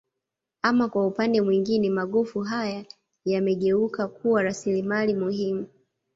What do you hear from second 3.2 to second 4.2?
yamegeuka